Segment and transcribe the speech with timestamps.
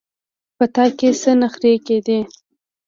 [0.57, 2.19] په تا کې څه نخرې کېدې.